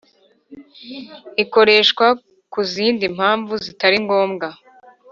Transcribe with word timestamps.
ikoreshwa 1.43 2.05
ku 2.51 2.59
zindi 2.71 3.05
mpamvu 3.15 3.53
zitari 3.63 3.97
ngombwa 4.05 4.47